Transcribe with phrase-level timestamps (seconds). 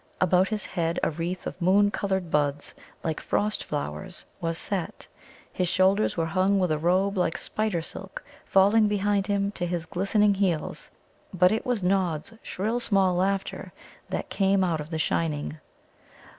[0.19, 5.07] About his head a wreath of moon coloured buds like frost flowers was set.
[5.53, 9.85] His shoulders were hung with a robe like spider silk falling behind him to his
[9.85, 10.89] glistening heels.
[11.35, 13.73] But it was Nod's shrill small laughter
[14.09, 15.59] that came out of the shining.